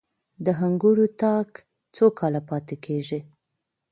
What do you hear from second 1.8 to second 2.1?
څو